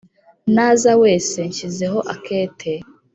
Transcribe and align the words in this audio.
naza 0.55 0.91
wese 1.01 1.37
nshyizeho 1.49 1.99
akete 2.13 2.71